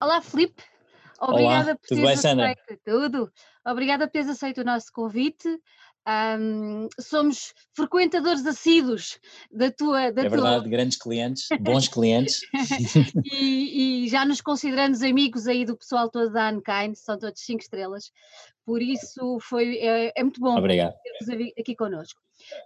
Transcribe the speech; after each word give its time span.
Olá, 0.00 0.20
Filipe. 0.22 0.62
Obrigada 1.20 1.70
Olá, 1.70 1.76
por 1.76 1.88
teres 1.88 2.04
bem, 2.04 2.12
aceito 2.12 2.80
tudo. 2.84 3.32
Obrigada 3.66 4.06
por 4.06 4.12
teres 4.12 4.28
aceito 4.28 4.60
o 4.60 4.64
nosso 4.64 4.92
convite. 4.92 5.48
Um, 6.06 6.88
somos 7.00 7.52
frequentadores 7.74 8.46
assíduos 8.46 9.18
da 9.50 9.72
tua. 9.72 10.12
Da 10.12 10.22
é 10.22 10.28
verdade, 10.28 10.62
tua... 10.62 10.70
grandes 10.70 10.96
clientes, 10.96 11.48
bons 11.60 11.88
clientes. 11.88 12.40
e, 13.24 14.04
e, 14.04 14.08
já 14.08 14.24
nos 14.24 14.40
consideramos 14.40 15.02
amigos 15.02 15.48
aí 15.48 15.64
do 15.64 15.76
pessoal 15.76 16.08
todo 16.08 16.32
da 16.32 16.48
Unkind, 16.48 16.94
são 16.94 17.18
todos 17.18 17.42
cinco 17.42 17.62
estrelas. 17.62 18.12
Por 18.64 18.80
isso 18.80 19.38
foi, 19.40 19.78
é, 19.78 20.12
é 20.16 20.22
muito 20.22 20.40
bom 20.40 20.56
Obrigado. 20.56 20.94
ter-vos 21.02 21.52
aqui 21.58 21.74
connosco. 21.74 22.20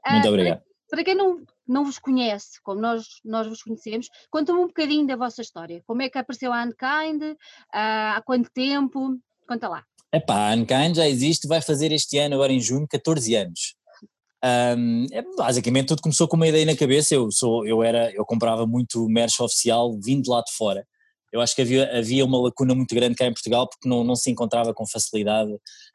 Muito 0.07 0.27
uh, 0.27 0.29
obrigado. 0.29 0.63
Para 0.93 1.05
quem 1.05 1.15
não, 1.15 1.41
não 1.67 1.87
vos 1.87 1.99
conhece, 1.99 2.61
como 2.63 2.79
nós, 2.79 3.07
nós 3.25 3.47
vos 3.47 3.63
conhecemos, 3.63 4.11
conta-me 4.31 4.59
um 4.59 4.67
bocadinho 4.67 5.07
da 5.07 5.17
vossa 5.17 5.41
história. 5.41 5.83
Como 5.87 6.03
é 6.03 6.11
que 6.11 6.19
apareceu 6.19 6.53
a 6.53 6.63
Unkind? 6.63 7.23
Uh, 7.23 7.37
há 7.73 8.23
quanto 8.23 8.51
tempo? 8.53 9.19
Conta 9.49 9.71
lá. 9.71 9.83
Epá, 10.13 10.51
a 10.51 10.55
Unkind 10.55 10.97
já 10.97 11.09
existe, 11.09 11.49
vai 11.49 11.63
fazer 11.63 11.93
este 11.93 12.19
ano, 12.19 12.35
agora 12.35 12.53
em 12.53 12.61
junho, 12.61 12.87
14 12.87 13.35
anos. 13.35 13.75
Um, 14.45 15.07
é, 15.11 15.23
basicamente 15.35 15.87
tudo 15.87 16.03
começou 16.03 16.29
com 16.29 16.37
uma 16.37 16.49
ideia 16.49 16.67
na 16.67 16.77
cabeça, 16.77 17.15
eu, 17.15 17.31
sou, 17.31 17.67
eu, 17.67 17.83
era, 17.83 18.13
eu 18.13 18.27
comprava 18.27 18.67
muito 18.67 19.09
merch 19.09 19.41
oficial 19.41 19.99
vindo 19.99 20.31
lá 20.31 20.43
de 20.43 20.53
fora. 20.53 20.87
Eu 21.33 21.41
acho 21.41 21.57
que 21.57 21.63
havia, 21.63 21.99
havia 21.99 22.25
uma 22.25 22.39
lacuna 22.39 22.75
muito 22.75 22.95
grande 22.95 23.15
cá 23.15 23.27
em 23.27 23.33
Portugal 23.33 23.69
porque 23.69 23.89
não, 23.89 24.05
não 24.05 24.15
se 24.15 24.31
encontrava 24.31 24.75
com 24.75 24.87
facilidade 24.87 25.51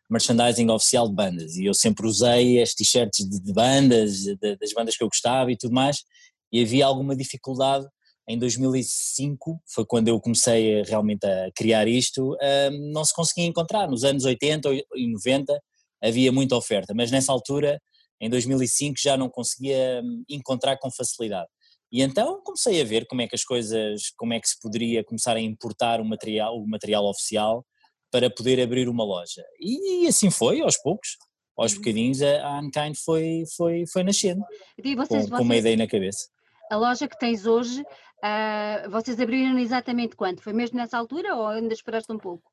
merchandising 0.10 0.70
oficial 0.70 1.08
de 1.08 1.14
bandas. 1.14 1.56
E 1.56 1.66
eu 1.66 1.74
sempre 1.74 2.08
usei 2.08 2.62
as 2.62 2.74
t-shirts 2.74 3.28
de, 3.30 3.40
de, 3.40 3.54
bandas, 3.54 4.24
de, 4.24 4.58
das 4.58 4.74
bandas 4.74 4.98
que 4.98 5.04
eu 5.04 5.08
gostava 5.08 5.52
e 5.52 5.58
tudo 5.58 5.74
mais. 5.74 6.04
E 6.52 6.62
havia 6.62 6.86
alguma 6.86 7.16
dificuldade. 7.16 7.86
Em 8.28 8.38
2005 8.38 9.62
foi 9.66 9.86
quando 9.86 10.08
eu 10.10 10.20
comecei 10.20 10.82
realmente 10.84 11.26
a 11.26 11.50
criar 11.56 11.88
isto, 11.88 12.36
um, 12.72 12.92
não 12.92 13.06
se 13.06 13.14
conseguia 13.14 13.46
encontrar, 13.46 13.88
nos 13.88 14.04
anos 14.04 14.26
80 14.26 14.70
e 14.96 15.08
90 15.14 15.58
havia 16.04 16.30
muita 16.30 16.56
oferta, 16.56 16.94
mas 16.94 17.10
nessa 17.10 17.32
altura, 17.32 17.82
em 18.20 18.30
2005 18.30 19.00
já 19.00 19.16
não 19.16 19.30
conseguia 19.30 20.02
hum, 20.04 20.24
encontrar 20.30 20.78
com 20.78 20.92
facilidade. 20.92 21.48
E 21.92 22.02
então 22.02 22.42
comecei 22.44 22.82
a 22.82 22.86
ver 22.86 23.06
como 23.08 23.22
é 23.22 23.28
que 23.28 23.36
as 23.36 23.44
coisas, 23.44 24.12
como 24.18 24.34
é 24.34 24.40
que 24.40 24.50
se 24.50 24.60
poderia 24.60 25.04
começar 25.04 25.36
a 25.36 25.42
importar 25.42 26.02
o 26.02 26.06
material, 26.06 26.58
o 26.58 26.68
material 26.68 27.06
oficial 27.06 27.66
para 28.12 28.30
poder 28.30 28.62
abrir 28.62 28.90
uma 28.90 29.04
loja. 29.04 29.44
E, 29.60 30.04
e 30.04 30.08
assim 30.08 30.30
foi, 30.30 30.62
aos 30.62 30.78
poucos, 30.78 31.18
aos 31.58 31.74
uhum. 31.74 31.80
bocadinhos, 31.80 32.22
a 32.22 32.60
Unkind 32.60 32.96
foi, 33.04 33.44
foi, 33.56 33.86
foi 33.92 34.04
nascendo, 34.04 34.44
e 34.78 34.96
vocês, 34.96 35.30
com, 35.30 35.38
com 35.38 35.44
uma 35.44 35.56
ideia 35.56 35.76
na 35.76 35.88
cabeça. 35.88 36.28
A 36.70 36.76
loja 36.76 37.08
que 37.08 37.18
tens 37.18 37.46
hoje, 37.46 37.82
uh, 37.82 38.90
vocês 38.90 39.20
abriram 39.20 39.58
exatamente 39.58 40.16
quando? 40.16 40.42
Foi 40.42 40.54
mesmo 40.54 40.78
nessa 40.78 40.98
altura 40.98 41.36
ou 41.36 41.48
ainda 41.48 41.74
esperaste 41.74 42.12
um 42.12 42.18
pouco? 42.18 42.52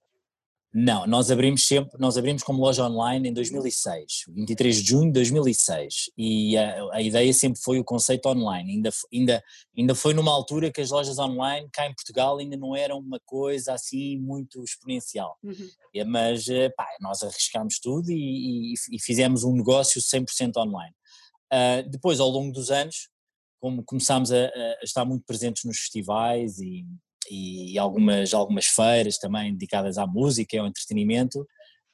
Não, 0.77 1.07
nós 1.07 1.31
abrimos 1.31 1.65
sempre, 1.65 1.97
nós 2.01 2.19
abrimos 2.19 2.43
como 2.43 2.61
loja 2.61 2.85
online 2.85 3.29
em 3.29 3.33
2006, 3.33 4.25
23 4.27 4.83
de 4.83 4.89
junho 4.89 5.07
de 5.07 5.13
2006, 5.13 6.11
e 6.19 6.57
a, 6.57 6.89
a, 6.95 7.01
ideia 7.01 7.33
sempre 7.33 7.61
foi 7.63 7.79
o 7.79 7.85
conceito 7.85 8.29
online, 8.29 8.73
ainda, 8.73 8.91
ainda, 9.13 9.45
ainda 9.79 9.95
foi 9.95 10.15
numa 10.15 10.33
altura 10.33 10.73
que 10.73 10.81
as 10.81 10.91
lojas 10.91 11.17
online 11.17 11.69
cá 11.73 11.87
em 11.87 11.95
Portugal 11.95 12.39
ainda 12.39 12.57
não 12.57 12.75
eram 12.75 12.99
uma 12.99 13.21
coisa 13.25 13.73
assim 13.73 14.19
muito 14.19 14.65
exponencial, 14.65 15.39
uhum. 15.45 15.69
é, 15.95 16.03
mas 16.03 16.49
eh, 16.49 16.69
pá, 16.71 16.89
nós 17.01 17.23
arriscámos 17.23 17.79
tudo 17.79 18.11
e, 18.11 18.73
e, 18.73 18.75
e, 18.91 19.01
fizemos 19.01 19.45
um 19.45 19.55
negócio 19.55 20.01
100% 20.01 20.57
online. 20.57 20.95
Uh, 21.53 21.89
depois, 21.89 22.19
ao 22.19 22.29
longo 22.29 22.53
dos 22.53 22.73
anos, 22.73 23.09
como 23.61 23.85
começámos 23.85 24.33
a, 24.33 24.47
a 24.47 24.83
estar 24.83 25.05
muito 25.05 25.25
presentes 25.25 25.63
nos 25.63 25.79
festivais 25.79 26.59
e 26.59 26.85
e 27.31 27.79
algumas, 27.79 28.35
algumas 28.35 28.67
feiras 28.67 29.19
também 29.19 29.53
dedicadas 29.53 29.99
à 29.99 30.07
música 30.07 30.57
e 30.57 30.59
ao 30.59 30.67
entretenimento, 30.67 31.47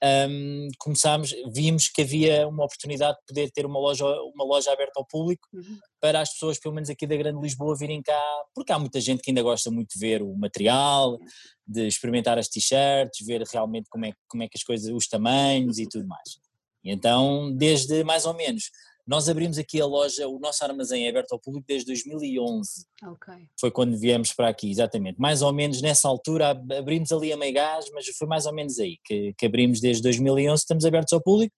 um, 0.02 0.68
começámos, 0.78 1.34
vimos 1.52 1.88
que 1.88 2.02
havia 2.02 2.48
uma 2.48 2.64
oportunidade 2.64 3.18
de 3.18 3.24
poder 3.26 3.50
ter 3.50 3.66
uma 3.66 3.78
loja, 3.78 4.04
uma 4.34 4.44
loja 4.44 4.72
aberta 4.72 4.92
ao 4.96 5.06
público 5.06 5.46
uhum. 5.52 5.78
para 6.00 6.20
as 6.20 6.32
pessoas, 6.32 6.58
pelo 6.58 6.74
menos 6.74 6.88
aqui 6.88 7.06
da 7.06 7.16
Grande 7.16 7.40
Lisboa, 7.40 7.76
virem 7.76 8.00
cá, 8.02 8.18
porque 8.54 8.72
há 8.72 8.78
muita 8.78 9.00
gente 9.00 9.20
que 9.20 9.30
ainda 9.30 9.42
gosta 9.42 9.70
muito 9.70 9.90
de 9.92 9.98
ver 9.98 10.22
o 10.22 10.34
material, 10.34 11.18
de 11.66 11.86
experimentar 11.86 12.38
as 12.38 12.48
t-shirts, 12.48 13.26
ver 13.26 13.42
realmente 13.42 13.88
como 13.90 14.06
é, 14.06 14.12
como 14.26 14.42
é 14.42 14.48
que 14.48 14.56
as 14.56 14.64
coisas, 14.64 14.90
os 14.90 15.06
tamanhos 15.06 15.78
e 15.78 15.86
tudo 15.86 16.08
mais. 16.08 16.38
E 16.82 16.90
então, 16.90 17.54
desde 17.54 18.02
mais 18.02 18.24
ou 18.24 18.32
menos 18.32 18.70
nós 19.06 19.28
abrimos 19.28 19.58
aqui 19.58 19.80
a 19.80 19.86
loja, 19.86 20.28
o 20.28 20.38
nosso 20.38 20.62
armazém 20.64 21.06
é 21.06 21.10
aberto 21.10 21.32
ao 21.32 21.38
público 21.38 21.66
desde 21.66 21.86
2011. 21.86 22.86
Okay. 23.02 23.48
Foi 23.58 23.70
quando 23.70 23.96
viemos 23.98 24.32
para 24.32 24.48
aqui, 24.48 24.70
exatamente. 24.70 25.18
Mais 25.18 25.42
ou 25.42 25.52
menos 25.52 25.82
nessa 25.82 26.08
altura 26.08 26.50
abrimos 26.50 27.10
ali 27.12 27.32
a 27.32 27.36
meio 27.36 27.54
gás, 27.54 27.86
mas 27.92 28.06
foi 28.06 28.26
mais 28.26 28.46
ou 28.46 28.54
menos 28.54 28.78
aí 28.78 28.98
que, 29.04 29.34
que 29.36 29.46
abrimos 29.46 29.80
desde 29.80 30.02
2011, 30.02 30.60
estamos 30.60 30.84
abertos 30.84 31.12
ao 31.12 31.22
público 31.22 31.54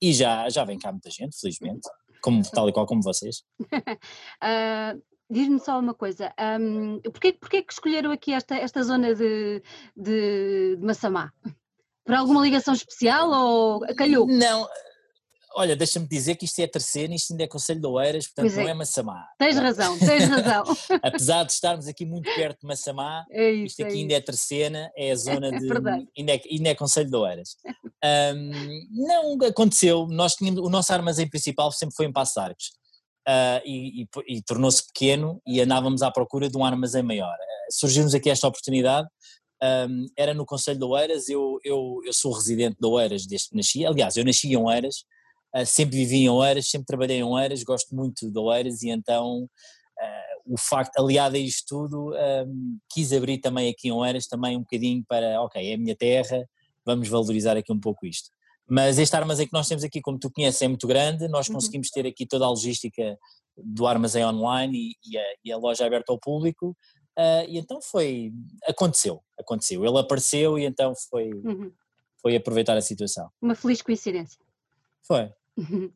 e 0.00 0.12
já, 0.12 0.48
já 0.48 0.64
vem 0.64 0.78
cá 0.78 0.92
muita 0.92 1.10
gente, 1.10 1.38
felizmente, 1.38 1.88
como, 2.20 2.42
tal 2.50 2.68
e 2.68 2.72
qual 2.72 2.86
como 2.86 3.02
vocês. 3.02 3.42
uh, 3.72 5.00
Diz-me 5.28 5.58
só 5.58 5.80
uma 5.80 5.92
coisa, 5.92 6.32
um, 6.60 7.00
porquê, 7.00 7.32
porquê 7.32 7.60
que 7.60 7.72
escolheram 7.72 8.12
aqui 8.12 8.32
esta, 8.32 8.54
esta 8.54 8.80
zona 8.84 9.12
de, 9.12 9.60
de, 9.96 10.76
de 10.76 10.86
Massamá? 10.86 11.32
Por 12.04 12.14
alguma 12.14 12.40
ligação 12.40 12.72
especial 12.72 13.28
ou 13.30 13.80
calhou? 13.96 14.24
Não, 14.28 14.68
Olha, 15.58 15.74
deixa-me 15.74 16.06
dizer 16.06 16.36
que 16.36 16.44
isto 16.44 16.58
é 16.60 16.66
terceiro, 16.66 17.14
isto 17.14 17.32
ainda 17.32 17.44
é 17.44 17.46
Conselho 17.46 17.80
de 17.80 17.86
Oeiras, 17.86 18.26
portanto 18.26 18.52
é. 18.52 18.62
não 18.62 18.68
é 18.68 18.74
Massamá. 18.74 19.26
Tens 19.38 19.56
razão, 19.56 19.98
tens 19.98 20.28
razão. 20.28 20.64
Apesar 21.02 21.44
de 21.44 21.52
estarmos 21.52 21.88
aqui 21.88 22.04
muito 22.04 22.30
perto 22.34 22.60
de 22.60 22.66
Massamá, 22.66 23.24
é 23.30 23.50
isso, 23.52 23.66
isto 23.66 23.82
aqui 23.84 23.94
é 23.94 23.96
ainda 24.00 24.14
é 24.14 24.20
terceira, 24.20 24.92
é 24.94 25.10
a 25.10 25.16
zona 25.16 25.50
de. 25.58 25.66
É 25.66 26.20
ainda, 26.20 26.34
é, 26.34 26.42
ainda 26.50 26.68
é 26.68 26.74
Conselho 26.74 27.08
de 27.08 27.16
Oeiras. 27.16 27.56
Um, 28.04 28.86
não 28.90 29.38
aconteceu, 29.48 30.06
nós 30.08 30.34
tínhamos, 30.34 30.60
o 30.60 30.68
nosso 30.68 30.92
armazém 30.92 31.26
principal 31.26 31.72
sempre 31.72 31.96
foi 31.96 32.04
em 32.04 32.12
Passos 32.12 32.36
Arcos. 32.36 32.66
Uh, 33.26 33.58
e, 33.64 34.02
e, 34.02 34.36
e 34.36 34.42
tornou-se 34.42 34.86
pequeno 34.86 35.40
e 35.44 35.60
andávamos 35.60 36.00
à 36.02 36.12
procura 36.12 36.50
de 36.50 36.56
um 36.56 36.64
armazém 36.64 37.02
maior. 37.02 37.34
Uh, 37.34 37.72
Surgiu-nos 37.72 38.14
aqui 38.14 38.28
esta 38.28 38.46
oportunidade, 38.46 39.08
um, 39.88 40.06
era 40.16 40.34
no 40.34 40.44
Conselho 40.44 40.78
de 40.78 40.84
Oeiras, 40.84 41.28
eu, 41.28 41.58
eu, 41.64 42.00
eu 42.04 42.12
sou 42.12 42.32
residente 42.32 42.76
de 42.78 42.86
Oeiras 42.86 43.26
desde 43.26 43.48
que 43.48 43.56
nasci, 43.56 43.86
aliás, 43.86 44.16
eu 44.16 44.24
nasci 44.24 44.48
em 44.48 44.56
Oeiras, 44.56 45.04
sempre 45.64 45.96
vivi 45.96 46.24
em 46.24 46.28
Oeiras, 46.28 46.68
sempre 46.68 46.86
trabalhei 46.86 47.18
em 47.18 47.24
Oeiras, 47.24 47.62
gosto 47.62 47.94
muito 47.94 48.30
de 48.30 48.38
Oeiras 48.38 48.82
e 48.82 48.90
então 48.90 49.44
uh, 49.44 50.54
o 50.54 50.58
facto, 50.58 50.98
aliado 50.98 51.36
a 51.36 51.38
isto 51.38 51.64
tudo, 51.66 52.12
um, 52.14 52.78
quis 52.90 53.12
abrir 53.12 53.38
também 53.38 53.68
aqui 53.70 53.88
em 53.88 53.92
Oeiras 53.92 54.26
também 54.26 54.56
um 54.56 54.60
bocadinho 54.60 55.04
para, 55.08 55.40
ok, 55.42 55.70
é 55.70 55.74
a 55.74 55.78
minha 55.78 55.96
terra, 55.96 56.48
vamos 56.84 57.08
valorizar 57.08 57.56
aqui 57.56 57.72
um 57.72 57.80
pouco 57.80 58.06
isto. 58.06 58.30
Mas 58.68 58.98
este 58.98 59.14
armazém 59.14 59.46
que 59.46 59.52
nós 59.52 59.68
temos 59.68 59.84
aqui, 59.84 60.00
como 60.00 60.18
tu 60.18 60.30
conheces, 60.30 60.60
é 60.60 60.68
muito 60.68 60.86
grande, 60.86 61.28
nós 61.28 61.48
uhum. 61.48 61.54
conseguimos 61.54 61.88
ter 61.90 62.06
aqui 62.06 62.26
toda 62.26 62.44
a 62.44 62.48
logística 62.50 63.16
do 63.56 63.86
armazém 63.86 64.24
online 64.24 64.76
e, 64.76 65.12
e, 65.12 65.18
a, 65.18 65.24
e 65.44 65.52
a, 65.52 65.56
loja 65.56 65.86
aberta 65.86 66.12
ao 66.12 66.18
público, 66.18 66.76
uh, 67.16 67.48
e 67.48 67.58
então 67.58 67.80
foi, 67.80 68.32
aconteceu, 68.66 69.22
aconteceu, 69.38 69.84
ele 69.84 69.98
apareceu 69.98 70.58
e 70.58 70.64
então 70.64 70.92
foi, 71.08 71.30
uhum. 71.32 71.72
foi 72.20 72.36
aproveitar 72.36 72.76
a 72.76 72.82
situação. 72.82 73.30
Uma 73.40 73.54
feliz 73.54 73.80
coincidência. 73.80 74.38
Foi. 75.06 75.32
Uh, 75.58 75.90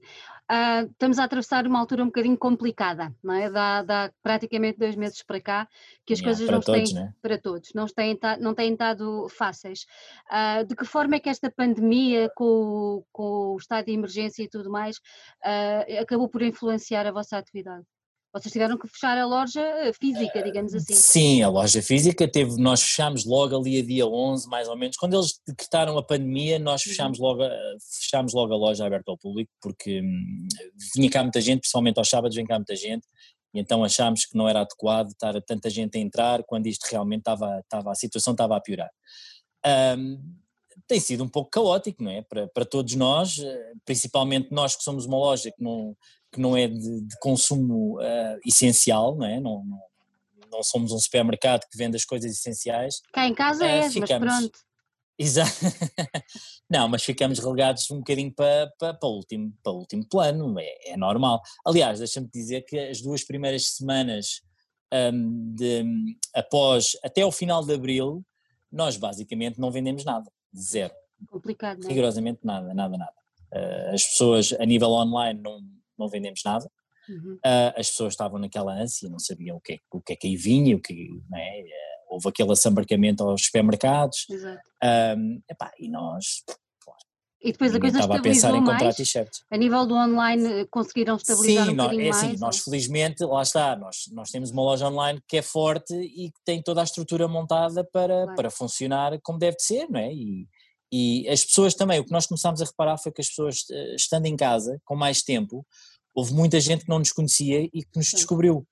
estamos 0.91 1.19
a 1.19 1.25
atravessar 1.25 1.67
uma 1.67 1.79
altura 1.79 2.03
um 2.03 2.07
bocadinho 2.07 2.37
complicada, 2.37 3.15
não 3.23 3.35
é? 3.35 3.51
Dá, 3.51 3.83
dá 3.83 4.13
praticamente 4.23 4.79
dois 4.79 4.97
meses 4.97 5.23
para 5.23 5.41
cá 5.41 5.69
que 6.07 6.15
as 6.15 6.21
yeah, 6.21 6.37
coisas 6.37 6.51
não 6.51 6.61
todos, 6.61 6.93
têm, 6.93 7.03
né? 7.03 7.15
para 7.21 7.39
todos, 7.39 7.73
não 7.75 7.87
têm, 7.87 8.19
não 8.41 8.55
têm 8.55 8.73
estado 8.73 9.29
fáceis. 9.29 9.87
Uh, 10.31 10.65
de 10.65 10.75
que 10.75 10.85
forma 10.85 11.17
é 11.17 11.21
que 11.21 11.29
esta 11.29 11.51
pandemia, 11.51 12.31
com, 12.35 13.05
com 13.13 13.55
o 13.55 13.57
estado 13.57 13.87
de 13.87 13.93
emergência 13.93 14.43
e 14.43 14.49
tudo 14.49 14.71
mais, 14.71 14.97
uh, 14.97 16.01
acabou 16.01 16.29
por 16.29 16.43
influenciar 16.43 17.07
a 17.07 17.13
vossa 17.13 17.37
atividade? 17.37 17.85
Vocês 18.33 18.53
tiveram 18.53 18.79
que 18.79 18.87
fechar 18.87 19.19
a 19.19 19.27
loja 19.27 19.61
eh, 19.61 19.93
física, 19.93 20.41
digamos 20.43 20.73
assim. 20.73 20.95
Sim, 20.95 21.43
a 21.43 21.49
loja 21.49 21.83
física 21.83 22.31
teve, 22.31 22.63
nós 22.63 22.81
fechámos 22.81 23.25
logo 23.25 23.57
ali 23.57 23.81
a 23.81 23.85
dia 23.85 24.07
11, 24.07 24.49
mais 24.49 24.69
ou 24.69 24.77
menos. 24.77 24.97
Quando 24.97 25.15
eles 25.15 25.41
decretaram 25.45 25.99
a 25.99 26.03
pandemia, 26.03 26.57
nós 26.59 26.85
uhum. 26.85 26.91
fechámos 26.91 27.19
logo, 27.19 27.43
fechámos 28.01 28.33
logo 28.33 28.53
a 28.55 28.57
loja 28.57 28.87
aberta 28.87 29.11
ao 29.11 29.19
público, 29.19 29.51
porque 29.61 30.01
hum, 30.01 30.47
vinha 30.95 31.11
cá 31.11 31.23
muita 31.23 31.41
gente, 31.41 31.61
principalmente 31.61 31.99
aos 31.99 32.09
sábados 32.09 32.37
vem 32.37 32.47
cá 32.47 32.57
muita 32.57 32.77
gente, 32.77 33.05
e 33.53 33.59
então 33.59 33.83
achámos 33.83 34.25
que 34.25 34.37
não 34.37 34.49
era 34.49 34.61
adequado 34.61 35.09
estar 35.09 35.41
tanta 35.43 35.69
gente 35.69 35.99
a 35.99 36.01
entrar 36.01 36.45
quando 36.45 36.69
isto 36.69 36.87
realmente 36.89 37.23
estava, 37.23 37.59
estava 37.59 37.91
a 37.91 37.95
situação 37.97 38.33
estava 38.33 38.57
a 38.57 38.61
piorar. 38.61 38.91
Um, 39.99 40.19
tem 40.87 41.01
sido 41.01 41.25
um 41.25 41.29
pouco 41.29 41.51
caótico, 41.51 42.03
não 42.03 42.11
é? 42.11 42.23
Para, 42.23 42.49
para 42.49 42.65
todos 42.65 42.95
nós, 42.95 43.39
eh, 43.39 43.73
principalmente 43.85 44.53
nós 44.53 44.75
que 44.75 44.83
somos 44.83 45.05
uma 45.05 45.19
loja 45.19 45.51
que 45.51 45.63
não, 45.63 45.97
que 46.33 46.41
não 46.41 46.57
é 46.57 46.69
de, 46.69 47.01
de 47.03 47.19
consumo 47.19 47.99
uh, 47.99 48.39
essencial, 48.45 49.17
não 49.17 49.27
é? 49.27 49.41
Não, 49.41 49.65
não, 49.65 49.81
não, 50.51 50.63
somos 50.63 50.93
um 50.93 50.99
supermercado 50.99 51.67
que 51.71 51.77
vende 51.77 51.97
as 51.97 52.05
coisas 52.05 52.31
essenciais. 52.31 53.01
Cá 53.13 53.27
em 53.27 53.35
casa 53.35 53.65
uh, 53.65 53.69
é, 53.69 53.91
ficamos, 53.91 54.27
mas 54.27 54.39
pronto. 54.39 54.59
Exato. 55.19 55.51
não, 56.71 56.89
mas 56.89 57.05
ficamos 57.05 57.39
relegados 57.39 57.91
um 57.91 57.99
bocadinho 57.99 58.33
para, 58.33 58.73
para, 58.79 58.95
para, 58.95 59.09
o, 59.09 59.17
último, 59.17 59.53
para 59.63 59.73
o 59.73 59.79
último 59.79 60.07
plano, 60.09 60.59
é, 60.59 60.93
é 60.93 60.97
normal. 60.97 61.43
Aliás, 61.65 61.99
deixa-me 61.99 62.29
dizer 62.33 62.63
que 62.63 62.79
as 62.79 63.03
duas 63.03 63.23
primeiras 63.23 63.75
semanas 63.75 64.41
um, 64.93 65.55
de, 65.55 65.85
após, 66.35 66.97
até 67.05 67.23
ao 67.23 67.31
final 67.31 67.65
de 67.65 67.75
abril, 67.75 68.25
nós 68.73 68.97
basicamente 68.97 69.59
não 69.59 69.71
vendemos 69.71 70.05
nada, 70.05 70.31
zero. 70.57 70.95
Complicado, 71.29 71.81
não 71.81 71.87
é? 71.87 71.93
Rigorosamente 71.93 72.41
nada, 72.43 72.73
nada, 72.73 72.97
nada. 72.97 73.13
Uh, 73.53 73.95
as 73.95 74.05
pessoas 74.05 74.53
a 74.59 74.65
nível 74.65 74.91
online 74.91 75.41
não, 75.41 75.61
não 76.01 76.09
vendemos 76.09 76.41
nada, 76.45 76.69
uhum. 77.09 77.35
uh, 77.35 77.73
as 77.77 77.91
pessoas 77.91 78.15
estavam 78.15 78.39
naquela 78.39 78.73
ânsia, 78.73 79.09
não 79.09 79.19
sabiam 79.19 79.57
o 79.57 79.61
que, 79.61 79.75
é, 79.75 79.79
o 79.93 80.01
que 80.01 80.13
é 80.15 80.17
que 80.17 80.27
aí 80.27 80.37
vinha, 80.37 80.77
o 80.77 80.81
que, 80.81 81.09
é? 81.35 81.65
houve 82.09 82.29
aquele 82.29 82.51
assambarcamento 82.53 83.23
aos 83.23 83.45
supermercados. 83.45 84.27
Um, 85.17 85.41
epá, 85.49 85.71
e 85.79 85.89
nós 85.89 86.43
e 87.43 87.53
depois 87.53 87.75
a 87.75 87.81
coisa 87.81 87.99
estava 87.99 88.19
a 88.19 88.23
pensar 88.23 88.55
em 88.55 88.63
comprar 88.63 88.93
t-shirts. 88.93 89.45
A 89.51 89.57
nível 89.57 89.87
do 89.87 89.95
online 89.95 90.61
eh, 90.61 90.67
conseguiram 90.71 91.17
estabilizar 91.17 91.65
Sim, 91.65 91.73
um 91.73 91.75
nós, 91.75 91.99
é 91.99 92.09
assim, 92.11 92.27
mais? 92.27 92.41
nós 92.41 92.59
felizmente, 92.59 93.25
lá 93.25 93.41
está, 93.41 93.75
nós, 93.77 94.11
nós 94.13 94.31
temos 94.31 94.51
uma 94.51 94.63
loja 94.63 94.87
online 94.87 95.23
que 95.27 95.39
é 95.39 95.43
forte 95.43 95.95
e 95.95 96.31
que 96.31 96.39
tem 96.45 96.63
toda 96.63 96.83
a 96.83 96.85
estrutura 96.85 97.27
montada 97.27 97.83
para, 97.83 98.25
claro. 98.25 98.35
para 98.35 98.51
funcionar 98.51 99.19
como 99.23 99.39
deve 99.39 99.57
ser, 99.59 99.89
não 99.89 100.01
é? 100.01 100.13
E, 100.13 100.47
e 100.93 101.29
as 101.29 101.45
pessoas 101.45 101.75
também, 101.75 102.01
o 102.01 102.05
que 102.05 102.13
nós 102.13 102.27
começámos 102.27 102.61
a 102.61 102.65
reparar 102.65 102.99
foi 102.99 103.13
que 103.13 103.21
as 103.21 103.29
pessoas, 103.29 103.65
eh, 103.71 103.95
estando 103.95 104.27
em 104.27 104.37
casa, 104.37 104.81
com 104.85 104.97
mais 104.97 105.23
tempo, 105.23 105.65
houve 106.15 106.35
muita 106.35 106.61
gente 106.61 106.85
que 106.85 106.91
não 106.91 106.99
nos 106.99 107.13
conhecia 107.13 107.63
e 107.73 107.83
que 107.85 107.97
nos 107.97 108.11
descobriu. 108.11 108.67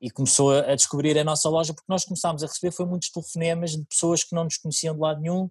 E 0.00 0.10
começou 0.10 0.50
a 0.50 0.74
descobrir 0.74 1.16
a 1.18 1.24
nossa 1.24 1.48
loja, 1.48 1.72
porque 1.72 1.86
nós 1.88 2.04
começámos 2.04 2.42
a 2.42 2.46
receber 2.46 2.72
foi 2.72 2.84
muitos 2.84 3.10
telefonemas 3.10 3.70
de 3.70 3.84
pessoas 3.84 4.24
que 4.24 4.34
não 4.34 4.44
nos 4.44 4.58
conheciam 4.58 4.94
de 4.94 5.00
lado 5.00 5.20
nenhum, 5.20 5.48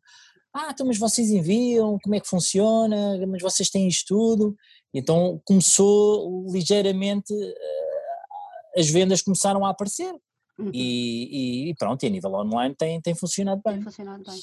ah, 0.53 0.69
então, 0.71 0.85
mas 0.85 0.97
vocês 0.97 1.29
enviam, 1.29 1.97
como 2.03 2.15
é 2.15 2.19
que 2.19 2.27
funciona, 2.27 3.25
mas 3.25 3.41
vocês 3.41 3.69
têm 3.69 3.87
isto 3.87 4.07
tudo. 4.07 4.55
Então 4.93 5.41
começou 5.45 6.45
ligeiramente, 6.51 7.33
eh, 7.33 8.79
as 8.79 8.89
vendas 8.89 9.21
começaram 9.21 9.65
a 9.65 9.69
aparecer. 9.69 10.13
Uhum. 10.61 10.71
E, 10.73 11.69
e, 11.69 11.75
pronto, 11.75 12.03
e 12.03 12.07
a 12.07 12.09
nível 12.09 12.31
online 12.33 12.75
tem, 12.75 13.01
tem 13.01 13.15
funcionado 13.15 13.61
bem. 13.65 13.75
Tem 13.75 13.83
funcionado 13.83 14.23
bem. 14.23 14.39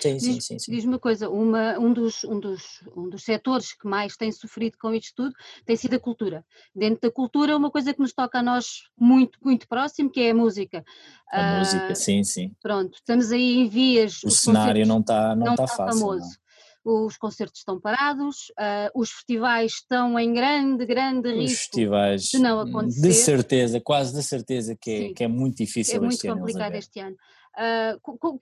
Sim, 0.00 0.18
sim, 0.18 0.40
sim, 0.40 0.58
sim. 0.58 0.72
Diz-me 0.72 0.92
uma 0.92 0.98
coisa, 0.98 1.28
uma, 1.28 1.78
um, 1.78 1.92
dos, 1.92 2.24
um, 2.24 2.40
dos, 2.40 2.80
um 2.96 3.08
dos 3.10 3.22
setores 3.22 3.74
que 3.74 3.86
mais 3.86 4.16
tem 4.16 4.32
sofrido 4.32 4.78
com 4.78 4.94
isto 4.94 5.12
tudo 5.14 5.34
tem 5.64 5.76
sido 5.76 5.94
a 5.94 6.00
cultura. 6.00 6.44
Dentro 6.74 7.00
da 7.02 7.10
cultura, 7.10 7.56
uma 7.56 7.70
coisa 7.70 7.92
que 7.92 8.00
nos 8.00 8.14
toca 8.14 8.38
a 8.38 8.42
nós 8.42 8.84
muito, 8.98 9.38
muito 9.42 9.68
próximo, 9.68 10.10
que 10.10 10.20
é 10.20 10.30
a 10.30 10.34
música. 10.34 10.84
A 11.30 11.58
música, 11.58 11.94
sim, 11.94 12.24
sim. 12.24 12.52
Pronto, 12.62 12.94
estamos 12.94 13.32
aí 13.32 13.58
em 13.58 13.68
vias. 13.68 14.22
O 14.24 14.30
cenário 14.30 14.86
não 14.86 15.00
está 15.00 15.34
não, 15.34 15.46
não 15.46 15.56
tá, 15.56 15.66
tá 15.66 15.76
fácil. 15.76 16.00
Famoso. 16.00 16.20
Não 16.20 16.45
os 16.86 17.16
concertos 17.16 17.58
estão 17.58 17.80
parados, 17.80 18.48
uh, 18.50 18.90
os 18.94 19.10
festivais 19.10 19.72
estão 19.72 20.16
em 20.16 20.32
grande, 20.32 20.86
grande 20.86 21.32
risco 21.32 21.52
os 21.52 21.58
festivais, 21.58 22.22
de 22.22 22.38
não 22.38 22.60
acontecer. 22.60 23.00
De 23.00 23.12
certeza, 23.12 23.80
quase 23.80 24.14
de 24.14 24.22
certeza 24.22 24.76
que 24.80 24.90
é, 24.90 25.12
que 25.12 25.24
é 25.24 25.28
muito 25.28 25.56
difícil 25.56 26.04
é 26.04 26.06
este 26.06 26.28
ano. 26.28 26.36
É 26.36 26.40
muito 26.40 26.54
complicado 26.54 26.74
este 26.76 27.00
ano. 27.00 27.16
Uh, 27.56 28.38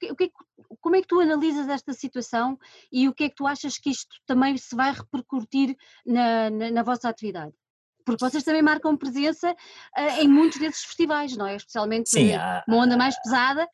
como 0.78 0.96
é 0.96 1.00
que 1.00 1.08
tu 1.08 1.20
analisas 1.20 1.68
esta 1.68 1.94
situação 1.94 2.58
e 2.92 3.08
o 3.08 3.14
que 3.14 3.24
é 3.24 3.28
que 3.30 3.36
tu 3.36 3.46
achas 3.46 3.78
que 3.78 3.88
isto 3.88 4.14
também 4.26 4.58
se 4.58 4.76
vai 4.76 4.92
repercutir 4.92 5.74
na, 6.04 6.50
na, 6.50 6.70
na 6.70 6.82
vossa 6.82 7.08
atividade? 7.08 7.54
porque 8.04 8.22
vocês 8.22 8.44
também 8.44 8.60
marcam 8.60 8.94
presença 8.98 9.50
uh, 9.50 10.20
em 10.20 10.28
muitos 10.28 10.58
desses 10.58 10.84
festivais, 10.84 11.34
não 11.38 11.46
é? 11.46 11.56
Especialmente 11.56 12.10
Sim, 12.10 12.34
há, 12.34 12.62
uma 12.68 12.76
onda 12.76 12.98
mais 12.98 13.18
pesada, 13.22 13.66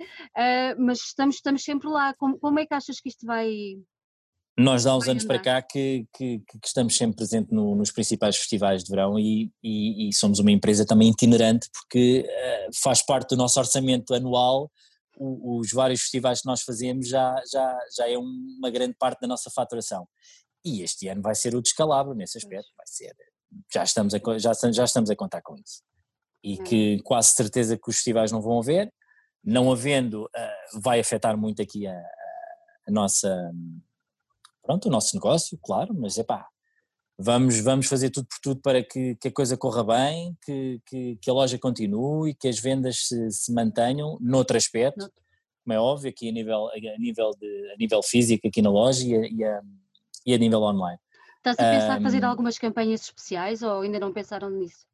mas 0.79 1.01
estamos, 1.01 1.35
estamos 1.35 1.65
sempre 1.65 1.89
lá. 1.89 2.15
Como, 2.15 2.39
como 2.39 2.61
é 2.61 2.65
que 2.65 2.73
achas 2.73 3.01
que 3.01 3.09
isto 3.09 3.27
vai, 3.27 3.51
nós 4.61 4.87
há 4.87 4.95
uns 4.97 5.09
anos 5.09 5.25
para 5.25 5.39
cá 5.39 5.63
que, 5.63 6.07
que, 6.13 6.41
que 6.41 6.67
estamos 6.67 6.97
sempre 6.97 7.17
presentes 7.17 7.51
no, 7.51 7.75
nos 7.75 7.91
principais 7.91 8.37
festivais 8.37 8.85
de 8.85 8.91
verão 8.91 9.19
e, 9.19 9.51
e, 9.63 10.09
e, 10.09 10.13
somos 10.13 10.39
uma 10.39 10.51
empresa 10.51 10.85
também 10.85 11.09
itinerante 11.09 11.69
porque 11.73 12.27
uh, 12.29 12.71
faz 12.83 13.01
parte 13.01 13.31
do 13.31 13.37
nosso 13.37 13.59
orçamento 13.59 14.13
anual 14.13 14.71
o, 15.17 15.59
os 15.59 15.71
vários 15.73 16.03
festivais 16.03 16.41
que 16.41 16.47
nós 16.47 16.63
fazemos 16.63 17.09
já, 17.09 17.35
já, 17.51 17.79
já 17.97 18.09
é 18.09 18.19
uma 18.19 18.71
grande 18.71 18.95
parte 18.99 19.21
da 19.21 19.29
nossa 19.29 19.51
faturação. 19.51 20.09
E 20.65 20.83
este 20.83 21.09
ano 21.09 21.23
vai 21.23 21.35
ser 21.35 21.55
o 21.55 21.63
descalabro 21.63 22.15
nesse 22.15 22.39
aspecto, 22.39 22.69
vai 22.77 22.87
ser, 22.87 23.15
já 23.73 23.83
estamos 23.83 24.15
a, 24.15 24.39
já, 24.39 24.53
já 24.73 24.85
estamos 24.85 25.11
a 25.11 25.17
contar 25.17 25.43
com 25.43 25.55
isso. 25.57 25.83
E 26.43 26.57
que 26.59 27.01
quase 27.03 27.33
certeza 27.33 27.77
que 27.77 27.89
os 27.89 27.97
festivais 27.97 28.33
não 28.33 28.41
vão 28.41 28.59
haver, 28.59 28.93
não 29.45 29.73
havendo, 29.73 30.25
uh, 30.25 30.81
vai 30.81 31.01
afetar 31.01 31.37
muito 31.37 31.61
aqui 31.63 31.87
a, 31.87 31.93
a 32.89 32.91
nossa 32.91 33.53
pronto, 34.71 34.87
o 34.87 34.91
nosso 34.91 35.17
negócio, 35.17 35.59
claro, 35.61 35.93
mas 35.93 36.17
é 36.17 36.23
pá, 36.23 36.47
vamos, 37.19 37.59
vamos 37.59 37.87
fazer 37.87 38.09
tudo 38.11 38.29
por 38.29 38.39
tudo 38.41 38.61
para 38.61 38.85
que, 38.85 39.17
que 39.17 39.27
a 39.27 39.33
coisa 39.33 39.57
corra 39.57 39.83
bem, 39.83 40.37
que, 40.45 40.81
que, 40.87 41.17
que, 41.17 41.29
a 41.29 41.33
loja 41.33 41.59
continue, 41.59 42.35
que 42.35 42.47
as 42.47 42.61
vendas 42.61 43.09
se, 43.09 43.31
se 43.33 43.53
mantenham 43.53 44.17
noutro 44.21 44.57
aspecto, 44.57 45.11
como 45.65 45.75
é 45.75 45.81
óbvio, 45.81 46.09
aqui 46.09 46.29
a 46.29 46.33
nível, 46.33 46.69
a 46.69 46.99
nível, 46.99 47.33
de, 47.33 47.73
a 47.73 47.77
nível 47.77 48.01
físico 48.01 48.47
aqui 48.47 48.63
na 48.63 48.71
loja 48.71 49.05
e 49.05 49.17
a, 49.17 49.29
e 49.29 49.45
a, 49.45 49.61
e 50.27 50.35
a 50.35 50.39
nível 50.39 50.63
online. 50.63 51.01
Estás 51.39 51.59
a 51.59 51.71
pensar 51.71 51.99
um, 51.99 52.03
fazer 52.05 52.25
algumas 52.25 52.57
campanhas 52.57 53.03
especiais 53.03 53.63
ou 53.63 53.81
ainda 53.81 53.99
não 53.99 54.13
pensaram 54.13 54.51
nisso? 54.51 54.87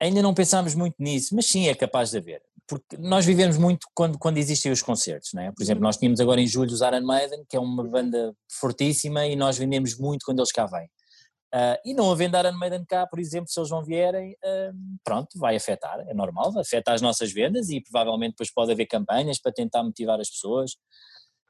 Ainda 0.00 0.22
não 0.22 0.34
pensámos 0.34 0.74
muito 0.74 0.96
nisso, 0.98 1.36
mas 1.36 1.46
sim, 1.46 1.68
é 1.68 1.74
capaz 1.74 2.10
de 2.10 2.18
haver 2.18 2.42
porque 2.70 2.96
nós 2.96 3.26
vivemos 3.26 3.58
muito 3.58 3.88
quando, 3.92 4.16
quando 4.16 4.38
existem 4.38 4.70
os 4.70 4.80
concertos, 4.80 5.32
não 5.34 5.42
é? 5.42 5.50
Por 5.50 5.60
exemplo, 5.60 5.82
uhum. 5.82 5.88
nós 5.88 5.96
tínhamos 5.96 6.20
agora 6.20 6.40
em 6.40 6.46
julho 6.46 6.72
os 6.72 6.80
Iron 6.80 7.00
Maiden, 7.00 7.44
que 7.48 7.56
é 7.56 7.60
uma 7.60 7.82
banda 7.82 8.32
fortíssima 8.48 9.26
e 9.26 9.34
nós 9.34 9.58
vendemos 9.58 9.98
muito 9.98 10.24
quando 10.24 10.38
eles 10.38 10.52
cá 10.52 10.66
vêm. 10.66 10.86
Uh, 11.52 11.74
e 11.84 11.92
não 11.94 12.08
havendo 12.12 12.38
Iron 12.38 12.56
Maiden 12.56 12.84
cá, 12.88 13.08
por 13.08 13.18
exemplo, 13.18 13.48
se 13.48 13.58
eles 13.58 13.70
não 13.70 13.84
vierem, 13.84 14.34
uh, 14.34 14.72
pronto, 15.02 15.36
vai 15.36 15.56
afetar, 15.56 15.98
é 16.06 16.14
normal, 16.14 16.56
afeta 16.60 16.92
as 16.92 17.02
nossas 17.02 17.32
vendas 17.32 17.70
e 17.70 17.80
provavelmente 17.80 18.34
depois 18.34 18.52
pode 18.54 18.70
haver 18.70 18.86
campanhas 18.86 19.40
para 19.40 19.50
tentar 19.50 19.82
motivar 19.82 20.20
as 20.20 20.30
pessoas. 20.30 20.76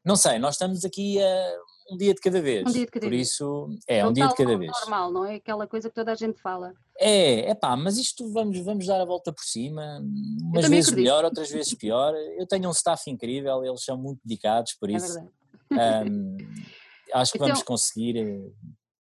Não 0.02 0.16
sei, 0.16 0.38
nós 0.38 0.54
estamos 0.54 0.86
aqui 0.86 1.22
a 1.22 1.54
um 1.90 1.96
dia 1.96 2.14
de 2.14 2.20
cada 2.20 2.40
vez. 2.40 2.66
Um 2.66 2.72
dia 2.72 2.84
de 2.84 2.90
cada 2.90 3.06
por 3.06 3.10
vez. 3.10 3.28
isso, 3.28 3.68
é, 3.86 4.06
um 4.06 4.12
dia 4.12 4.28
de 4.28 4.34
cada 4.34 4.56
vez. 4.56 4.70
normal, 4.80 5.12
não 5.12 5.24
é? 5.24 5.36
Aquela 5.36 5.66
coisa 5.66 5.88
que 5.88 5.94
toda 5.94 6.12
a 6.12 6.14
gente 6.14 6.40
fala. 6.40 6.72
É, 6.98 7.50
é 7.50 7.54
pá, 7.54 7.76
mas 7.76 7.98
isto 7.98 8.30
vamos, 8.32 8.58
vamos 8.60 8.86
dar 8.86 9.00
a 9.00 9.04
volta 9.04 9.32
por 9.32 9.42
cima, 9.42 10.00
umas 10.42 10.68
vezes 10.68 10.88
acredito. 10.88 10.96
melhor, 10.96 11.24
outras 11.24 11.50
vezes 11.52 11.74
pior. 11.74 12.14
Eu 12.38 12.46
tenho 12.46 12.68
um 12.68 12.72
staff 12.72 13.10
incrível, 13.10 13.64
eles 13.64 13.82
são 13.82 13.96
muito 13.96 14.20
dedicados, 14.24 14.74
por 14.74 14.90
é 14.90 14.94
isso 14.94 15.18
é 15.18 16.02
um, 16.02 16.36
acho 17.14 17.32
que 17.32 17.38
então, 17.38 17.48
vamos 17.48 17.62
conseguir 17.62 18.16
eh, 18.16 18.50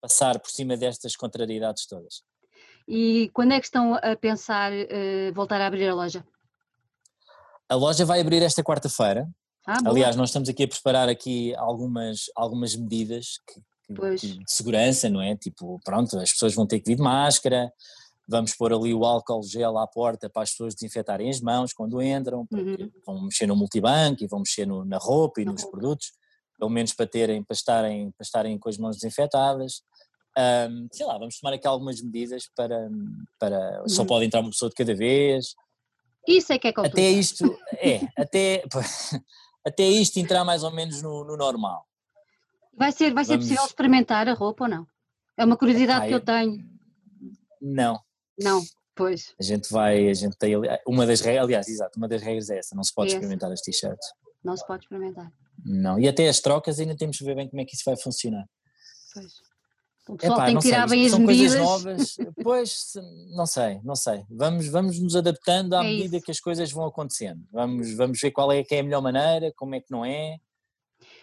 passar 0.00 0.38
por 0.38 0.50
cima 0.50 0.76
destas 0.76 1.16
contrariedades 1.16 1.86
todas. 1.86 2.22
E 2.88 3.30
quando 3.32 3.52
é 3.52 3.60
que 3.60 3.66
estão 3.66 3.94
a 3.94 4.16
pensar 4.16 4.72
uh, 4.72 5.32
voltar 5.34 5.60
a 5.60 5.66
abrir 5.66 5.88
a 5.88 5.94
loja? 5.94 6.24
A 7.68 7.74
loja 7.74 8.04
vai 8.04 8.20
abrir 8.20 8.42
esta 8.42 8.64
quarta-feira, 8.64 9.28
ah, 9.66 9.78
Aliás, 9.84 10.16
nós 10.16 10.30
estamos 10.30 10.48
aqui 10.48 10.64
a 10.64 10.68
preparar 10.68 11.08
aqui 11.08 11.54
algumas, 11.56 12.24
algumas 12.34 12.74
medidas 12.74 13.38
que, 13.46 13.60
que, 13.94 14.26
de 14.26 14.52
segurança, 14.52 15.08
não 15.08 15.20
é? 15.20 15.36
Tipo, 15.36 15.78
pronto, 15.84 16.18
as 16.18 16.32
pessoas 16.32 16.54
vão 16.54 16.66
ter 16.66 16.80
que 16.80 16.90
vir 16.90 16.96
de 16.96 17.02
máscara, 17.02 17.72
vamos 18.26 18.54
pôr 18.54 18.72
ali 18.72 18.94
o 18.94 19.04
álcool 19.04 19.42
gel 19.42 19.76
à 19.76 19.86
porta 19.86 20.30
para 20.30 20.42
as 20.42 20.50
pessoas 20.52 20.74
desinfetarem 20.74 21.28
as 21.28 21.40
mãos 21.40 21.72
quando 21.72 22.00
entram, 22.00 22.46
uhum. 22.50 22.90
vão 23.04 23.22
mexer 23.24 23.46
no 23.46 23.56
multibanco 23.56 24.22
e 24.22 24.28
vão 24.28 24.38
mexer 24.38 24.66
no, 24.66 24.84
na 24.84 24.98
roupa 24.98 25.40
e 25.40 25.44
nos 25.44 25.64
produtos, 25.64 26.12
pelo 26.58 26.70
menos 26.70 26.92
para 26.94 27.06
terem, 27.06 27.42
para 27.42 27.54
estarem, 27.54 28.10
para 28.12 28.22
estarem 28.22 28.58
com 28.58 28.68
as 28.68 28.78
mãos 28.78 28.96
desinfetadas. 28.96 29.82
Um, 30.38 30.86
sei 30.92 31.04
lá, 31.04 31.18
vamos 31.18 31.38
tomar 31.40 31.54
aqui 31.54 31.66
algumas 31.66 32.00
medidas 32.00 32.44
para, 32.54 32.88
para 33.38 33.82
uhum. 33.82 33.88
só 33.88 34.04
pode 34.04 34.26
entrar 34.26 34.40
uma 34.40 34.50
pessoa 34.50 34.68
de 34.68 34.76
cada 34.76 34.94
vez. 34.94 35.54
Isso 36.26 36.52
é 36.52 36.58
que 36.58 36.68
é 36.68 36.72
complicado. 36.72 36.98
Até 36.98 37.10
isto, 37.10 37.58
é, 37.78 38.00
até, 38.16 38.62
até 39.64 39.84
isto 39.84 40.18
entrar 40.18 40.44
mais 40.44 40.62
ou 40.62 40.70
menos 40.70 41.02
no, 41.02 41.24
no 41.24 41.36
normal. 41.36 41.86
Vai 42.76 42.92
ser, 42.92 43.12
vai 43.12 43.24
ser 43.24 43.32
Vamos... 43.32 43.46
possível 43.46 43.64
experimentar 43.66 44.28
a 44.28 44.32
roupa 44.32 44.64
ou 44.64 44.70
não? 44.70 44.86
É 45.36 45.44
uma 45.44 45.56
curiosidade 45.56 46.06
que 46.06 46.14
eu 46.14 46.20
tenho. 46.20 46.58
Não. 47.60 48.00
Não, 48.38 48.62
pois. 48.94 49.34
A 49.38 49.42
gente 49.42 49.70
vai, 49.70 50.08
a 50.08 50.14
gente 50.14 50.36
tem, 50.38 50.54
uma 50.86 51.06
das 51.06 51.20
regras, 51.20 51.44
aliás, 51.44 51.68
exato, 51.68 51.98
uma 51.98 52.08
das 52.08 52.22
regras 52.22 52.48
é 52.48 52.58
essa, 52.58 52.74
não 52.74 52.82
se 52.82 52.94
pode 52.94 53.10
é 53.10 53.14
experimentar 53.14 53.52
as 53.52 53.60
t-shirts. 53.60 54.08
Não 54.42 54.56
se 54.56 54.66
pode 54.66 54.84
experimentar. 54.84 55.30
Não, 55.64 55.98
e 55.98 56.08
até 56.08 56.26
as 56.28 56.40
trocas 56.40 56.80
ainda 56.80 56.96
temos 56.96 57.18
que 57.18 57.24
ver 57.24 57.34
bem 57.34 57.48
como 57.48 57.60
é 57.60 57.64
que 57.64 57.74
isso 57.74 57.84
vai 57.84 57.96
funcionar. 57.96 58.46
Pois. 59.12 59.49
O 60.10 60.16
pessoal 60.16 60.38
Epá, 60.38 60.46
tem 60.46 60.56
que 60.56 60.62
tirar 60.62 60.88
sei, 60.88 60.98
bem 60.98 61.06
as 61.06 61.12
são 61.12 61.20
medidas. 61.20 61.54
coisas 61.54 61.68
novas, 61.68 62.16
pois, 62.42 62.92
não 63.36 63.46
sei, 63.46 63.80
não 63.84 63.94
sei. 63.94 64.24
Vamos, 64.28 64.66
vamos 64.66 64.98
nos 64.98 65.14
adaptando 65.14 65.74
à 65.74 65.84
é 65.84 65.88
medida 65.88 66.16
isso. 66.16 66.26
que 66.26 66.32
as 66.32 66.40
coisas 66.40 66.72
vão 66.72 66.84
acontecendo. 66.84 67.40
Vamos, 67.52 67.94
vamos 67.94 68.20
ver 68.20 68.32
qual 68.32 68.50
é 68.50 68.64
que 68.64 68.74
é 68.74 68.80
a 68.80 68.82
melhor 68.82 69.00
maneira, 69.00 69.52
como 69.56 69.76
é 69.76 69.80
que 69.80 69.90
não 69.90 70.04
é. 70.04 70.34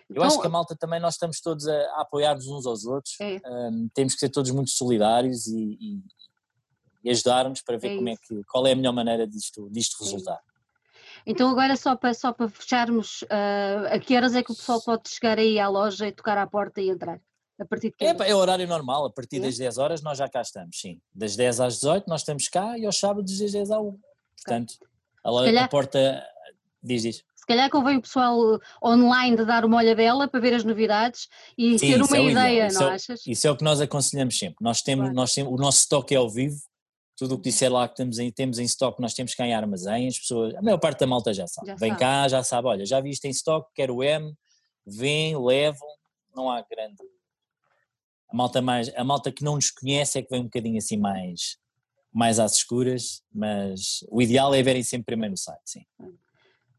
Eu 0.09 0.15
então, 0.15 0.23
acho 0.23 0.39
que 0.39 0.47
a 0.47 0.49
malta 0.49 0.73
também 0.73 1.01
nós 1.01 1.15
estamos 1.15 1.41
todos 1.41 1.67
a, 1.67 1.73
a 1.73 2.01
apoiar-nos 2.01 2.47
uns 2.47 2.65
aos 2.65 2.85
outros. 2.85 3.19
É. 3.19 3.41
Um, 3.45 3.89
temos 3.93 4.13
que 4.13 4.21
ser 4.21 4.29
todos 4.29 4.51
muito 4.51 4.71
solidários 4.71 5.47
e, 5.47 5.77
e, 5.81 5.99
e 7.03 7.09
ajudar-nos 7.09 7.61
para 7.61 7.77
ver 7.77 7.91
é 7.91 7.95
como 7.97 8.07
é 8.07 8.15
que, 8.15 8.41
qual 8.45 8.65
é 8.65 8.71
a 8.71 8.75
melhor 8.75 8.93
maneira 8.93 9.27
disto, 9.27 9.69
disto 9.69 10.01
é 10.01 10.05
resultar. 10.05 10.39
Então 11.25 11.49
agora 11.49 11.75
só 11.75 11.93
para, 11.93 12.13
só 12.13 12.31
para 12.31 12.47
fecharmos, 12.47 13.23
uh, 13.23 13.91
a 13.91 13.99
que 13.99 14.15
horas 14.15 14.33
é 14.33 14.41
que 14.41 14.53
o 14.53 14.55
pessoal 14.55 14.81
pode 14.81 15.09
chegar 15.09 15.37
aí 15.37 15.59
à 15.59 15.67
loja 15.67 16.07
e 16.07 16.11
tocar 16.13 16.37
à 16.37 16.47
porta 16.47 16.79
e 16.79 16.89
entrar? 16.89 17.19
A 17.59 17.65
partir 17.65 17.93
de 17.97 18.05
é, 18.05 18.29
é 18.29 18.35
horário 18.35 18.67
normal, 18.67 19.05
a 19.05 19.09
partir 19.09 19.37
é? 19.37 19.39
das 19.41 19.57
10 19.57 19.77
horas 19.77 20.01
nós 20.01 20.17
já 20.17 20.29
cá 20.29 20.41
estamos, 20.41 20.79
sim. 20.79 21.01
Das 21.13 21.35
10 21.35 21.59
às 21.59 21.75
18 21.75 22.07
nós 22.07 22.21
estamos 22.21 22.47
cá 22.47 22.77
e 22.77 22.85
aos 22.85 22.99
sábados 22.99 23.39
das 23.39 23.51
10 23.51 23.71
à 23.71 23.79
1. 23.79 23.99
Portanto, 24.35 24.75
a, 25.23 25.31
calhar, 25.31 25.63
a 25.65 25.67
porta 25.67 26.27
diz 26.83 27.03
isso. 27.03 27.23
Se 27.35 27.45
calhar 27.47 27.69
convém 27.69 27.97
o 27.97 28.01
pessoal 28.01 28.59
online 28.83 29.37
de 29.37 29.45
dar 29.45 29.65
uma 29.65 29.77
olhadela 29.77 30.27
para 30.27 30.39
ver 30.39 30.53
as 30.53 30.63
novidades 30.63 31.27
e 31.57 31.79
Sim, 31.79 31.93
ter 31.93 32.01
uma 32.01 32.17
é 32.17 32.23
ideia, 32.23 32.67
não 32.71 32.89
é, 32.89 32.95
achas? 32.95 33.25
Isso 33.25 33.47
é 33.47 33.51
o 33.51 33.57
que 33.57 33.63
nós 33.63 33.81
aconselhamos 33.81 34.37
sempre. 34.37 34.57
Nós 34.61 34.81
temos, 34.81 35.05
claro. 35.05 35.15
nós 35.15 35.33
temos 35.33 35.53
o 35.53 35.55
nosso 35.55 35.79
estoque 35.79 36.13
é 36.13 36.17
ao 36.17 36.29
vivo, 36.29 36.59
tudo 37.17 37.33
o 37.33 37.37
que 37.37 37.49
disser 37.49 37.71
lá 37.71 37.87
que 37.87 37.95
temos 37.95 38.19
em, 38.19 38.31
temos 38.31 38.59
em 38.59 38.63
estoque, 38.63 39.01
nós 39.01 39.13
temos 39.13 39.33
cá 39.33 39.47
em 39.47 39.53
armazém, 39.53 40.07
as 40.07 40.19
pessoas, 40.19 40.53
a 40.55 40.61
maior 40.61 40.77
parte 40.77 40.99
da 40.99 41.07
malta 41.07 41.33
já 41.33 41.47
sabe. 41.47 41.67
Já 41.67 41.75
Vem 41.75 41.89
sabe. 41.89 41.99
cá, 41.99 42.27
já 42.27 42.43
sabe, 42.43 42.67
olha, 42.67 42.85
já 42.85 43.01
viste 43.01 43.25
em 43.25 43.31
estoque, 43.31 43.71
quero 43.73 43.95
o 43.95 44.03
M, 44.03 44.33
vem, 44.85 45.35
levam, 45.35 45.87
não 46.35 46.51
há 46.51 46.61
grande. 46.61 46.97
A 48.29 48.35
malta, 48.35 48.61
mais, 48.61 48.93
a 48.95 49.03
malta 49.03 49.31
que 49.31 49.43
não 49.43 49.55
nos 49.55 49.71
conhece 49.71 50.19
é 50.19 50.21
que 50.21 50.29
vem 50.29 50.41
um 50.41 50.45
bocadinho 50.45 50.77
assim 50.77 50.97
mais, 50.97 51.57
mais 52.13 52.39
às 52.39 52.55
escuras, 52.55 53.21
mas 53.33 54.03
o 54.09 54.21
ideal 54.21 54.53
é 54.53 54.61
verem 54.61 54.83
sempre 54.83 55.05
primeiro 55.05 55.31
no 55.31 55.37
site, 55.37 55.61
sim. 55.65 55.85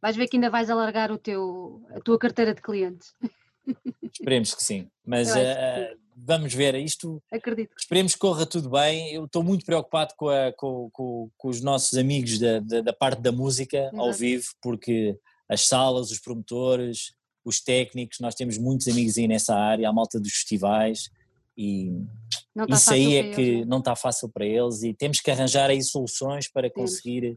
Vais 0.01 0.15
ver 0.15 0.29
que 0.29 0.37
ainda 0.37 0.51
vais 0.51 0.71
alargar 0.71 1.11
o 1.11 1.19
teu, 1.19 1.83
a 1.91 2.01
tua 2.01 2.19
carteira 2.19 2.55
de 2.55 2.61
clientes. 2.61 3.15
Esperemos 4.13 4.55
que 4.55 4.63
sim, 4.63 4.91
mas 5.05 5.31
uh, 5.31 5.99
vamos 6.17 6.53
ver 6.55 6.75
isto. 6.75 7.23
Acredito. 7.33 7.75
Esperemos 7.79 8.15
que 8.15 8.19
corra 8.19 8.47
tudo 8.47 8.71
bem. 8.71 9.13
Eu 9.13 9.25
estou 9.25 9.43
muito 9.43 9.65
preocupado 9.65 10.15
com, 10.17 10.29
a, 10.29 10.53
com, 10.53 10.91
com, 10.93 11.31
com 11.37 11.49
os 11.49 11.61
nossos 11.61 11.97
amigos 11.99 12.39
da, 12.39 12.61
da, 12.61 12.81
da, 12.81 12.93
parte 12.93 13.21
da 13.21 13.33
música 13.33 13.79
Exato. 13.79 14.01
ao 14.01 14.13
vivo, 14.13 14.47
porque 14.63 15.19
as 15.49 15.67
salas, 15.67 16.11
os 16.11 16.19
promotores, 16.19 17.15
os 17.45 17.61
técnicos, 17.61 18.19
nós 18.21 18.35
temos 18.35 18.59
muitos 18.59 18.89
amigos 18.89 19.17
aí 19.19 19.27
nessa 19.27 19.55
área, 19.55 19.89
a 19.89 19.93
malta 19.93 20.21
dos 20.21 20.33
festivais 20.33 21.11
e 21.59 22.07
tá 22.55 22.67
isso 22.69 22.93
aí 22.95 23.17
é 23.17 23.35
que 23.35 23.41
eles, 23.41 23.67
não 23.67 23.81
está 23.81 23.97
fácil 23.97 24.29
para 24.29 24.47
eles 24.47 24.85
e 24.85 24.95
temos 24.95 25.21
que 25.21 25.29
arranjar 25.29 25.71
aí 25.71 25.83
soluções 25.83 26.49
para 26.49 26.71
conseguir 26.71 27.37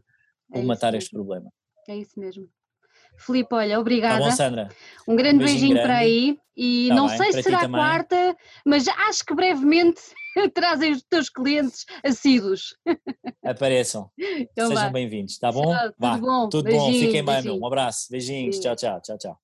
é 0.54 0.96
este 0.96 1.10
problema. 1.10 1.50
É 1.88 1.96
isso 1.96 2.20
mesmo. 2.20 2.48
Filipe, 3.18 3.52
olha, 3.54 3.80
obrigada. 3.80 4.20
Tá 4.20 4.30
bom, 4.30 4.36
Sandra. 4.36 4.68
Um 5.08 5.16
grande 5.16 5.36
um 5.36 5.38
beijinho, 5.38 5.60
beijinho 5.60 5.74
grande. 5.74 5.88
para 5.88 5.98
aí 5.98 6.38
e 6.56 6.88
tá 6.88 6.94
não 6.94 7.08
bem, 7.08 7.16
sei 7.16 7.32
se 7.32 7.42
será 7.42 7.68
quarta, 7.68 8.36
mas 8.64 8.86
acho 8.86 9.24
que 9.24 9.34
brevemente 9.34 10.00
trazem 10.54 10.92
os 10.92 11.02
teus 11.02 11.28
clientes 11.28 11.84
assíduos. 12.04 12.76
Apareçam. 13.44 14.08
Então 14.18 14.68
Sejam 14.68 14.92
bem-vindos, 14.92 15.36
tá 15.38 15.50
bom? 15.50 15.74
Tchau, 15.74 15.92
tudo 15.92 16.20
bom. 16.20 16.48
Tudo 16.48 16.70
bom. 16.70 16.92
Fiquem 16.92 17.24
bem, 17.24 17.42
meu. 17.42 17.58
Um 17.58 17.66
abraço. 17.66 18.06
Beijinhos. 18.10 18.60
Tchau, 18.60 18.76
tchau, 18.76 19.00
tchau, 19.00 19.18
tchau. 19.18 19.41